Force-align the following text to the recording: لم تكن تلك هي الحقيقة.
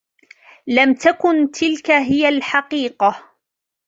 لم 0.67 0.93
تكن 0.93 1.51
تلك 1.51 1.91
هي 1.91 2.29
الحقيقة. 2.29 3.33